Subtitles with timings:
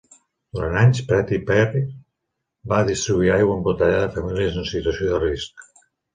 [0.59, 1.83] Durant anys, Pretty Prairie
[2.73, 5.65] va distribuir aigua embotellada a famílies en situació de risc.